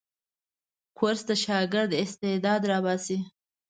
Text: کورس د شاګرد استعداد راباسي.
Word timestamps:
کورس 0.97 1.21
د 1.29 1.31
شاګرد 1.43 1.91
استعداد 2.03 2.61
راباسي. 2.71 3.17